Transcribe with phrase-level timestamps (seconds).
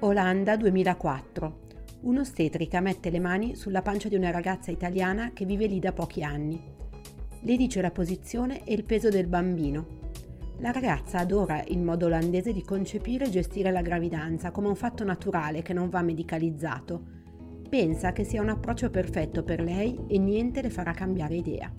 [0.00, 1.60] Olanda 2004.
[2.02, 6.22] Un'ostetrica mette le mani sulla pancia di una ragazza italiana che vive lì da pochi
[6.22, 6.62] anni.
[7.40, 9.86] Le dice la posizione e il peso del bambino.
[10.58, 15.02] La ragazza adora il modo olandese di concepire e gestire la gravidanza come un fatto
[15.02, 17.02] naturale che non va medicalizzato.
[17.66, 21.72] Pensa che sia un approccio perfetto per lei e niente le farà cambiare idea.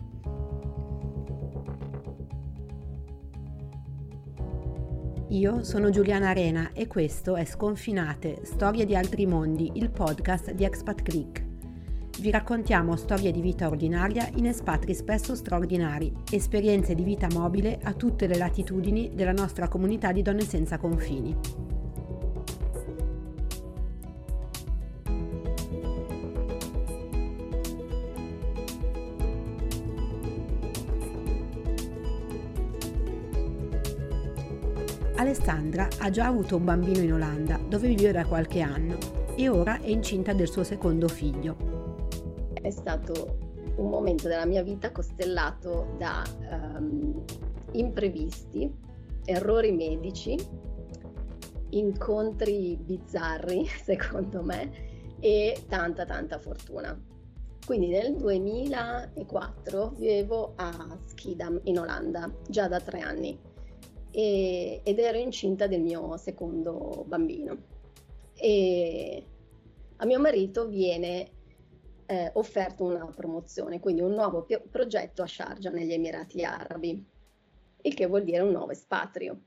[5.32, 10.64] Io sono Giuliana Arena e questo è Sconfinate, Storie di altri mondi, il podcast di
[10.64, 11.46] Expat Click.
[12.22, 17.92] Vi raccontiamo storie di vita ordinaria in espatri spesso straordinari, esperienze di vita mobile a
[17.92, 21.67] tutte le latitudini della nostra comunità di donne senza confini.
[35.18, 38.98] Alessandra ha già avuto un bambino in Olanda, dove vive da qualche anno,
[39.36, 41.58] e ora è incinta del suo secondo figlio.
[42.54, 43.38] È stato
[43.78, 47.24] un momento della mia vita costellato da um,
[47.72, 48.72] imprevisti,
[49.26, 50.38] errori medici,
[51.70, 54.72] incontri bizzarri, secondo me,
[55.20, 56.96] e tanta tanta fortuna.
[57.66, 63.47] Quindi nel 2004 vivevo a Schiedam in Olanda, già da tre anni
[64.18, 67.56] e, ed ero incinta del mio secondo bambino.
[68.34, 69.24] E
[69.98, 71.30] a mio marito viene
[72.08, 77.06] eh, offerto una promozione, quindi un nuovo pi- progetto a Sharjah negli Emirati Arabi,
[77.84, 79.40] il che vuol dire un nuovo espatrio.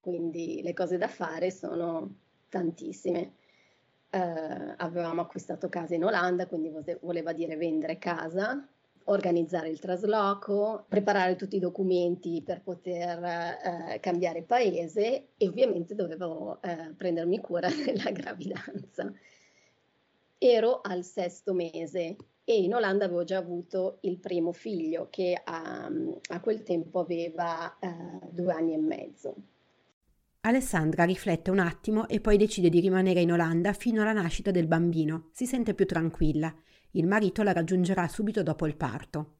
[0.00, 2.16] Quindi le cose da fare sono
[2.48, 3.34] tantissime.
[4.10, 8.66] Eh, avevamo acquistato casa in Olanda, quindi voleva dire vendere casa,
[9.08, 16.60] organizzare il trasloco, preparare tutti i documenti per poter eh, cambiare paese e ovviamente dovevo
[16.62, 19.12] eh, prendermi cura della gravidanza.
[20.38, 25.90] Ero al sesto mese e in Olanda avevo già avuto il primo figlio che a,
[26.28, 29.34] a quel tempo aveva eh, due anni e mezzo.
[30.48, 34.66] Alessandra riflette un attimo e poi decide di rimanere in Olanda fino alla nascita del
[34.66, 35.28] bambino.
[35.32, 36.54] Si sente più tranquilla
[36.92, 39.34] il marito la raggiungerà subito dopo il parto.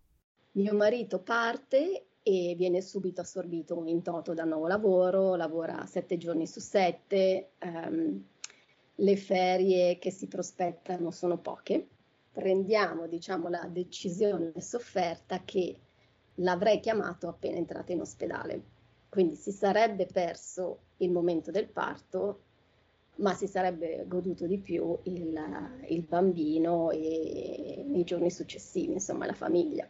[0.53, 6.47] Mio marito parte e viene subito assorbito in toto dal nuovo lavoro, lavora sette giorni
[6.47, 8.23] su sette, um,
[8.97, 11.87] le ferie che si prospettano sono poche.
[12.31, 15.77] Prendiamo diciamo, la decisione sofferta che
[16.37, 18.63] l'avrei chiamato appena entrata in ospedale.
[19.09, 22.43] Quindi si sarebbe perso il momento del parto
[23.19, 25.39] ma si sarebbe goduto di più il,
[25.89, 29.89] il bambino e nei giorni successivi, insomma, la famiglia.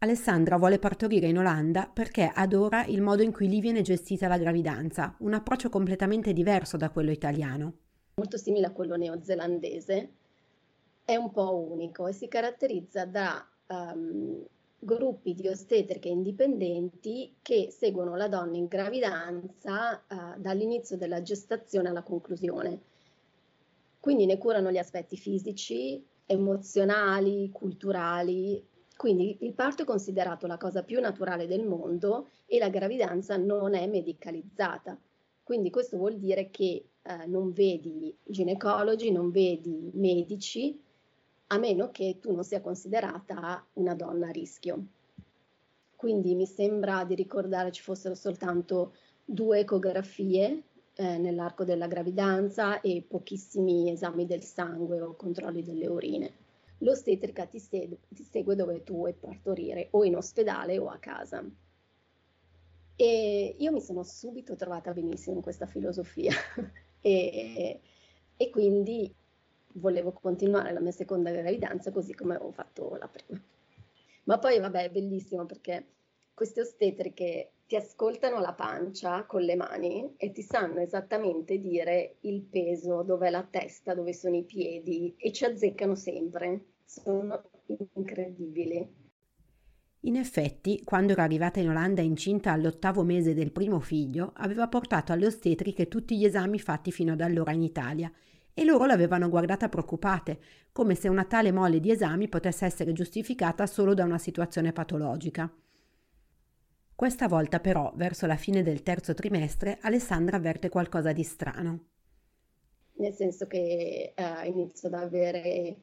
[0.00, 4.38] Alessandra vuole partorire in Olanda perché adora il modo in cui lì viene gestita la
[4.38, 7.72] gravidanza, un approccio completamente diverso da quello italiano.
[8.14, 10.12] Molto simile a quello neozelandese,
[11.04, 14.44] è un po' unico e si caratterizza da um,
[14.78, 22.02] gruppi di ostetriche indipendenti che seguono la donna in gravidanza uh, dall'inizio della gestazione alla
[22.02, 22.80] conclusione.
[23.98, 28.64] Quindi ne curano gli aspetti fisici, emozionali, culturali.
[28.96, 33.74] Quindi il parto è considerato la cosa più naturale del mondo e la gravidanza non
[33.74, 34.98] è medicalizzata.
[35.42, 40.80] Quindi questo vuol dire che uh, non vedi ginecologi, non vedi medici,
[41.48, 44.86] a meno che tu non sia considerata una donna a rischio.
[45.96, 48.94] Quindi mi sembra di ricordare ci fossero soltanto
[49.24, 50.62] due ecografie
[50.94, 56.32] eh, nell'arco della gravidanza e pochissimi esami del sangue o controlli delle urine.
[56.78, 61.44] L'ostetrica ti, se- ti segue dove tu vuoi partorire, o in ospedale o a casa.
[62.94, 66.32] E io mi sono subito trovata benissimo in questa filosofia
[67.00, 67.80] e,
[68.36, 69.12] e quindi
[69.78, 73.40] volevo continuare la mia seconda gravidanza così come avevo fatto la prima.
[74.24, 75.86] Ma poi vabbè è bellissimo perché
[76.34, 82.42] queste ostetriche ti ascoltano la pancia con le mani e ti sanno esattamente dire il
[82.42, 86.64] peso, dov'è la testa, dove sono i piedi e ci azzeccano sempre.
[86.84, 87.42] Sono
[87.94, 89.06] incredibili.
[90.02, 95.12] In effetti, quando era arrivata in Olanda incinta all'ottavo mese del primo figlio, aveva portato
[95.12, 98.10] alle ostetriche tutti gli esami fatti fino ad allora in Italia
[98.58, 100.40] e loro l'avevano guardata preoccupate,
[100.72, 105.48] come se una tale mole di esami potesse essere giustificata solo da una situazione patologica.
[106.92, 111.84] Questa volta però, verso la fine del terzo trimestre, Alessandra avverte qualcosa di strano.
[112.94, 115.76] Nel senso che eh, inizio ad avere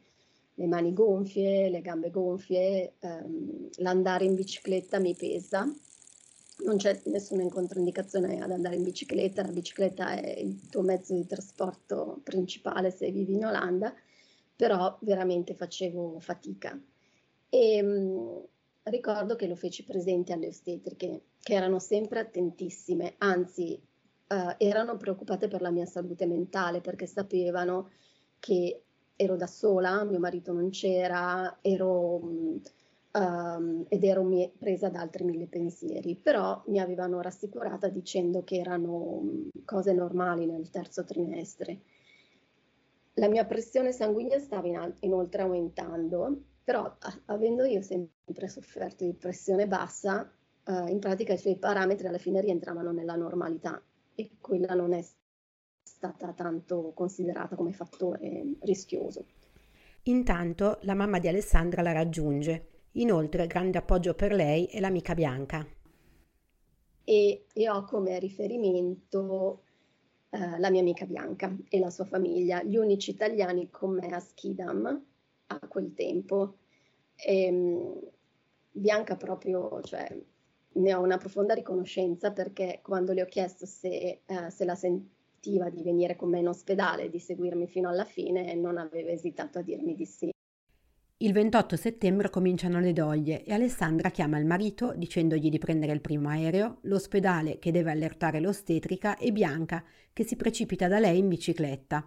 [0.53, 5.65] le mani gonfie, le gambe gonfie, ehm, l'andare in bicicletta mi pesa
[6.63, 11.25] non c'è nessuna controindicazione ad andare in bicicletta, la bicicletta è il tuo mezzo di
[11.25, 13.93] trasporto principale se vivi in Olanda,
[14.55, 16.79] però veramente facevo fatica.
[17.49, 18.37] E mh, mm,
[18.83, 23.79] ricordo che lo feci presente alle ostetriche, che erano sempre attentissime, anzi
[24.27, 27.91] uh, erano preoccupate per la mia salute mentale perché sapevano
[28.39, 28.81] che
[29.15, 32.19] ero da sola, mio marito non c'era, ero...
[32.19, 32.61] Mh,
[33.15, 38.57] um, ed ero mi- presa da altri mille pensieri, però mi avevano rassicurata dicendo che
[38.57, 41.79] erano mm, cose normali nel terzo trimestre.
[43.15, 49.05] La mia pressione sanguigna stava in al- inoltre aumentando, però a- avendo io sempre sofferto
[49.05, 50.29] di pressione bassa,
[50.65, 53.81] uh, in pratica i suoi parametri alla fine rientravano nella normalità
[54.13, 55.03] e quella non è
[55.83, 59.25] stata tanto considerata come fattore rischioso.
[60.03, 65.65] Intanto la mamma di Alessandra la raggiunge Inoltre grande appoggio per lei è l'amica Bianca.
[67.03, 69.63] E, e ho come riferimento
[70.29, 74.19] eh, la mia amica Bianca e la sua famiglia, gli unici italiani con me a
[74.19, 75.05] Skidam
[75.47, 76.57] a quel tempo.
[77.15, 77.99] E, ehm,
[78.71, 80.07] Bianca proprio, cioè,
[80.73, 85.69] ne ho una profonda riconoscenza perché quando le ho chiesto se, eh, se la sentiva
[85.69, 89.61] di venire con me in ospedale, di seguirmi fino alla fine, non aveva esitato a
[89.61, 90.34] dirmi di sì.
[91.19, 96.01] Il 28 settembre cominciano le doglie e Alessandra chiama il marito dicendogli di prendere il
[96.01, 99.81] primo aereo, l'ospedale che deve allertare l'ostetrica e Bianca
[100.11, 102.05] che si precipita da lei in bicicletta.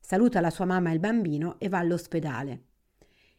[0.00, 2.64] Saluta la sua mamma e il bambino e va all'ospedale.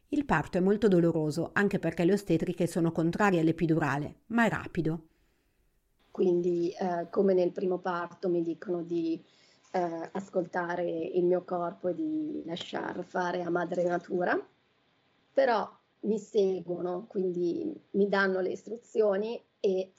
[0.07, 5.07] Il parto è molto doloroso anche perché le ostetriche sono contrarie all'epidurale, ma è rapido.
[6.11, 9.21] Quindi eh, come nel primo parto mi dicono di
[9.73, 14.41] eh, ascoltare il mio corpo e di lasciar fare a madre natura
[15.33, 15.69] però
[16.01, 19.91] mi seguono, quindi mi danno le istruzioni e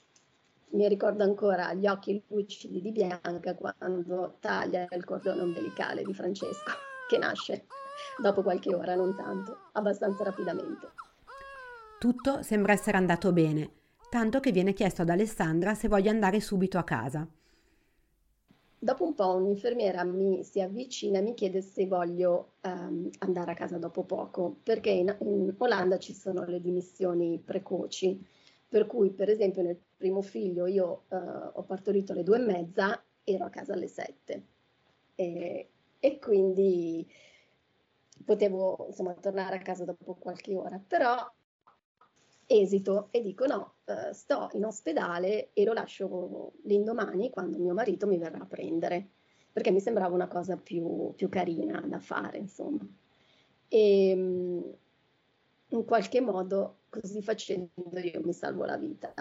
[0.73, 6.71] mi ricordo ancora gli occhi lucidi di Bianca quando taglia il cordone ombelicale di Francesco,
[7.07, 7.65] che nasce
[8.21, 10.91] dopo qualche ora, non tanto, abbastanza rapidamente.
[11.99, 13.71] Tutto sembra essere andato bene,
[14.09, 17.25] tanto che viene chiesto ad Alessandra se voglia andare subito a casa.
[18.83, 23.55] Dopo un po' un'infermiera mi si avvicina e mi chiede se voglio um, andare a
[23.55, 28.21] casa dopo poco, perché in, in, Olanda ci sono le dimissioni precoci,
[28.67, 31.15] per cui per esempio nel primo figlio io uh,
[31.53, 34.47] ho partorito alle due e mezza, ero a casa alle sette.
[35.15, 37.09] E, e quindi
[38.25, 41.15] potevo insomma tornare a casa dopo qualche ora, però
[42.45, 48.07] esito e dico no, eh, sto in ospedale e lo lascio l'indomani quando mio marito
[48.07, 49.09] mi verrà a prendere,
[49.51, 52.85] perché mi sembrava una cosa più, più carina da fare, insomma.
[53.67, 54.61] E mm,
[55.69, 59.13] in qualche modo, così facendo, io mi salvo la vita.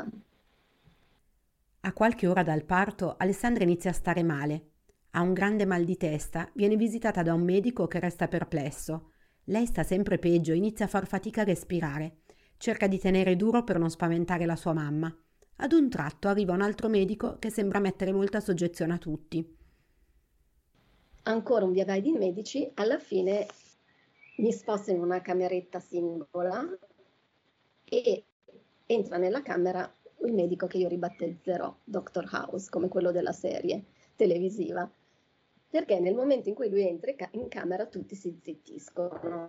[1.85, 4.71] A qualche ora dal parto, Alessandra inizia a stare male.
[5.13, 9.11] Ha un grande mal di testa, viene visitata da un medico che resta perplesso.
[9.47, 12.22] Lei sta sempre peggio, inizia a far fatica a respirare.
[12.63, 15.13] Cerca di tenere duro per non spaventare la sua mamma.
[15.57, 19.45] Ad un tratto arriva un altro medico che sembra mettere molta soggezione a tutti.
[21.25, 23.49] Ancora un via vai di medici, alla fine
[24.37, 26.65] mi sposta in una cameretta singola
[27.83, 28.25] e
[28.87, 29.93] entra nella camera
[30.25, 32.29] il medico che io ribattezzerò Dr.
[32.31, 34.89] House, come quello della serie televisiva,
[35.69, 39.49] perché nel momento in cui lui entra in camera tutti si zittiscono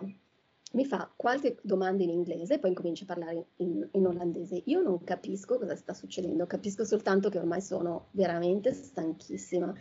[0.73, 4.61] mi fa qualche domanda in inglese e poi incomincia a parlare in, in, olandese.
[4.65, 9.73] Io non capisco cosa sta succedendo, capisco soltanto che ormai sono veramente stanchissima.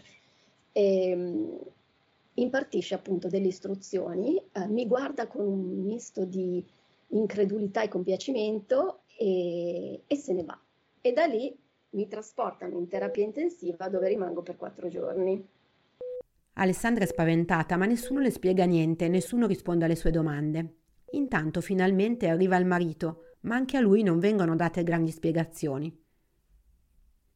[0.72, 1.58] E, ehm,
[2.34, 6.64] impartisce appunto delle istruzioni, eh, mi guarda con un misto di
[7.08, 10.58] incredulità e compiacimento e, e se ne va.
[11.00, 11.54] E da lì
[11.90, 15.46] mi trasportano in terapia intensiva dove rimango per quattro giorni.
[16.54, 20.80] Alessandra è spaventata, ma nessuno le spiega niente, nessuno risponde alle sue domande.
[21.12, 25.90] Intanto finalmente arriva il marito, ma anche a lui non vengono date grandi spiegazioni.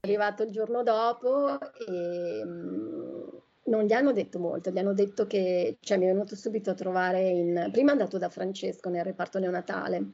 [0.00, 3.28] È arrivato il giorno dopo e mm,
[3.64, 6.74] non gli hanno detto molto, gli hanno detto che cioè, mi è venuto subito a
[6.74, 7.68] trovare in...
[7.72, 10.12] Prima è andato da Francesco nel reparto neonatale,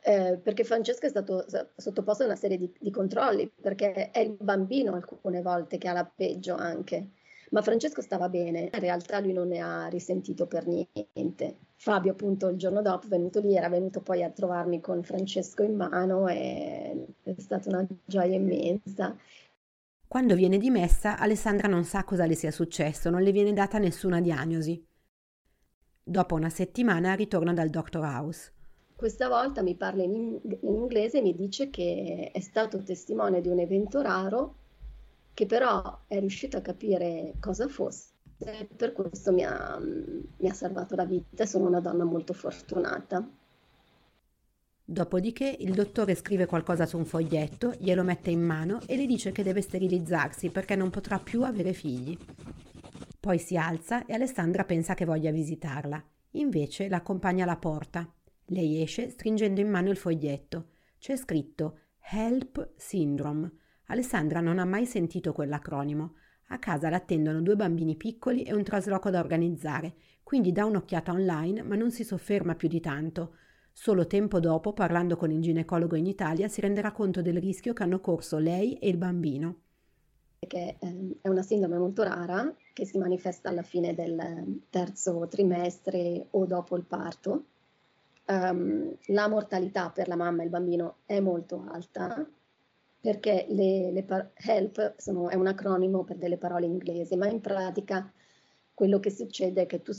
[0.00, 1.44] eh, perché Francesco è stato
[1.76, 5.92] sottoposto a una serie di, di, controlli, perché è il bambino alcune volte che ha
[5.92, 7.10] la peggio anche
[7.50, 11.56] ma Francesco stava bene, in realtà lui non ne ha risentito per niente.
[11.76, 15.62] Fabio appunto il giorno dopo è venuto lì, era venuto poi a trovarmi con Francesco
[15.62, 19.16] in mano e è stata una gioia immensa.
[20.06, 24.20] Quando viene dimessa, Alessandra non sa cosa le sia successo, non le viene data nessuna
[24.20, 24.82] diagnosi.
[26.02, 28.00] Dopo una settimana ritorna dal Dr.
[28.00, 28.52] House.
[28.96, 33.48] questa volta mi parla in, in inglese e mi dice che è stato testimone di
[33.48, 34.54] un evento raro,
[35.38, 38.08] che però è riuscito a capire cosa fosse.
[38.38, 43.24] E per questo mi ha, mi ha salvato la vita sono una donna molto fortunata.
[44.84, 49.30] Dopodiché il dottore scrive qualcosa su un foglietto, glielo mette in mano e le dice
[49.30, 52.18] che deve sterilizzarsi perché non potrà più avere figli.
[53.20, 56.04] Poi si alza e Alessandra pensa che voglia visitarla.
[56.32, 58.12] Invece l'accompagna alla porta.
[58.46, 60.70] Lei esce stringendo in mano il foglietto.
[60.98, 63.57] C'è scritto Help Syndrome.
[63.90, 66.14] Alessandra non ha mai sentito quell'acronimo.
[66.48, 71.62] A casa l'attendono due bambini piccoli e un trasloco da organizzare, quindi dà un'occhiata online
[71.62, 73.36] ma non si sofferma più di tanto.
[73.72, 77.82] Solo tempo dopo, parlando con il ginecologo in Italia, si renderà conto del rischio che
[77.82, 79.60] hanno corso lei e il bambino.
[80.38, 86.26] Che ehm, è una sindrome molto rara che si manifesta alla fine del terzo trimestre
[86.30, 87.44] o dopo il parto.
[88.26, 92.28] Um, la mortalità per la mamma e il bambino è molto alta
[93.00, 97.40] perché le, le par- HELP sono, è un acronimo per delle parole inglesi, ma in
[97.40, 98.12] pratica
[98.74, 99.92] quello che succede è che tu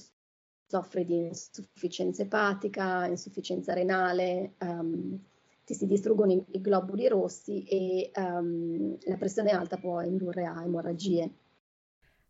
[0.67, 5.19] soffri di insufficienza epatica, insufficienza renale, um,
[5.65, 10.63] ti si distruggono i, i globuli rossi e um, la pressione alta può indurre a
[10.63, 11.33] emorragie.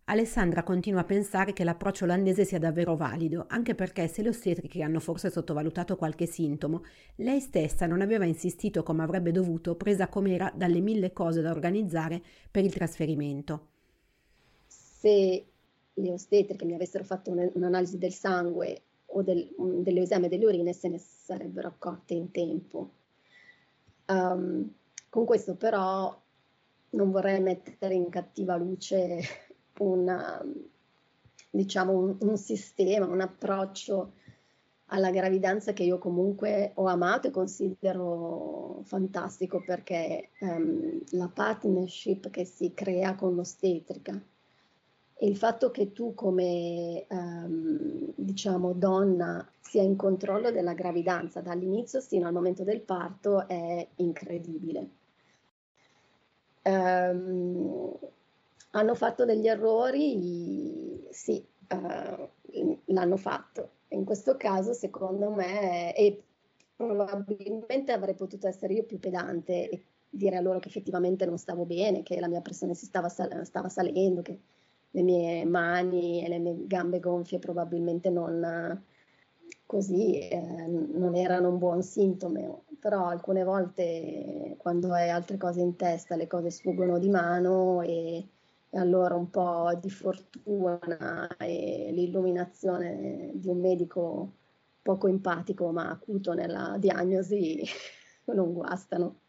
[0.09, 4.81] Alessandra continua a pensare che l'approccio olandese sia davvero valido, anche perché se le ostetriche
[4.81, 6.83] hanno forse sottovalutato qualche sintomo,
[7.17, 12.23] lei stessa non aveva insistito come avrebbe dovuto, presa com'era dalle mille cose da organizzare
[12.49, 13.67] per il trasferimento.
[14.65, 15.45] Se
[15.93, 20.73] le ostetriche mi avessero fatto un, un'analisi del sangue o del, um, dell'esame delle urine,
[20.73, 22.93] se ne sarebbero accorte in tempo.
[24.07, 24.73] Um,
[25.07, 26.19] con questo però
[26.91, 29.47] non vorrei mettere in cattiva luce
[29.79, 30.43] una,
[31.49, 34.13] diciamo un, un sistema, un approccio
[34.91, 42.45] alla gravidanza che io comunque ho amato e considero fantastico perché um, la partnership che
[42.45, 44.19] si crea con l'ostetrica
[45.21, 52.01] e il fatto che tu come um, diciamo donna sia in controllo della gravidanza dall'inizio
[52.01, 54.89] fino al momento del parto è incredibile.
[56.63, 57.97] Um,
[58.71, 61.07] hanno fatto degli errori?
[61.11, 62.29] Sì, uh,
[62.85, 63.71] l'hanno fatto.
[63.89, 66.23] In questo caso, secondo me, e
[66.75, 71.65] probabilmente avrei potuto essere io più pedante e dire a loro che effettivamente non stavo
[71.65, 74.39] bene, che la mia pressione si stava, sal- stava salendo, che
[74.91, 78.81] le mie mani e le mie gambe gonfie probabilmente non
[79.65, 85.75] così eh, non erano un buon sintomo, però alcune volte quando hai altre cose in
[85.75, 88.27] testa le cose sfuggono di mano e
[88.69, 94.33] e allora un po' di fortuna e l'illuminazione di un medico
[94.81, 97.61] poco empatico ma acuto nella diagnosi
[98.25, 99.21] non guastano.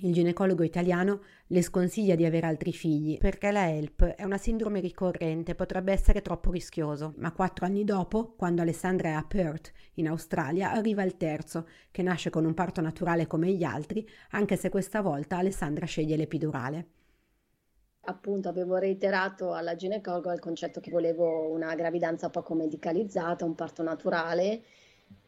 [0.00, 4.78] Il ginecologo italiano le sconsiglia di avere altri figli perché la HELP è una sindrome
[4.78, 7.14] ricorrente, potrebbe essere troppo rischioso.
[7.16, 12.02] Ma quattro anni dopo, quando Alessandra è a Perth, in Australia, arriva il terzo, che
[12.02, 16.90] nasce con un parto naturale come gli altri, anche se questa volta Alessandra sceglie l'epidurale
[18.08, 23.82] appunto avevo reiterato alla ginecologa il concetto che volevo una gravidanza poco medicalizzata, un parto
[23.82, 24.62] naturale.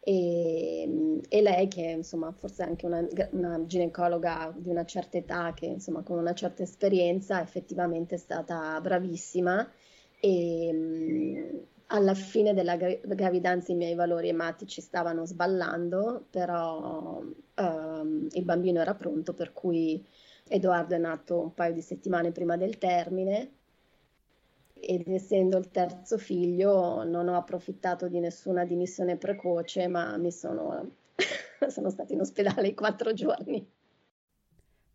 [0.03, 5.67] E, e lei che insomma forse anche una, una, ginecologa di una certa età che
[5.67, 9.71] insomma con una certa esperienza effettivamente è stata bravissima.
[10.23, 17.21] E alla fine della gravidanza i miei valori ematici stavano sballando però
[17.57, 20.05] um, il bambino era pronto per cui
[20.49, 23.51] Edoardo è nato un paio di settimane prima del termine
[24.81, 30.97] ed essendo il terzo figlio non ho approfittato di nessuna dimissione precoce, ma mi sono,
[31.69, 33.65] sono stata in ospedale i quattro giorni.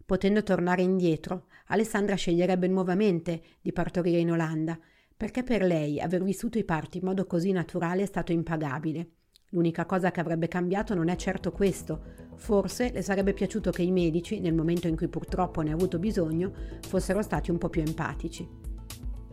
[0.06, 4.78] Potendo tornare indietro, Alessandra sceglierebbe nuovamente di partorire in Olanda,
[5.18, 9.10] perché per lei aver vissuto i parti in modo così naturale è stato impagabile.
[9.50, 12.02] L'unica cosa che avrebbe cambiato non è certo questo.
[12.36, 16.00] Forse le sarebbe piaciuto che i medici, nel momento in cui purtroppo ne ha avuto
[16.00, 18.46] bisogno, fossero stati un po' più empatici.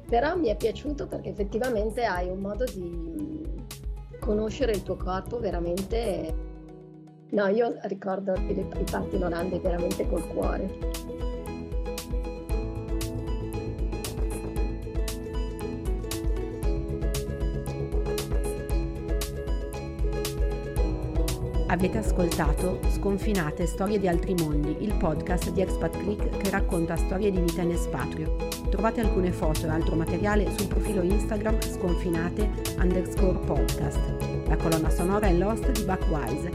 [0.08, 3.42] Però mi è piaciuto perché effettivamente hai un modo di
[4.20, 6.50] conoscere il tuo corpo veramente...
[7.30, 11.21] No, io ricordo i parti in Olanda veramente col cuore.
[21.72, 27.30] Avete ascoltato Sconfinate Storie di altri mondi, il podcast di Expat Click che racconta storie
[27.30, 28.36] di vita in espatrio.
[28.68, 33.98] Trovate alcune foto e altro materiale sul profilo Instagram sconfinate underscore podcast.
[34.48, 36.50] La colonna sonora è Lost di Buckwise.